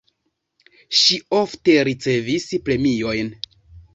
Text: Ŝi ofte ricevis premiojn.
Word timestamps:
Ŝi 0.99 1.17
ofte 1.41 1.77
ricevis 1.89 2.47
premiojn. 2.69 3.33